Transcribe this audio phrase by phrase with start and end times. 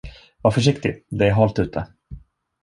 [0.41, 1.87] Var försiktig, det är halt ute.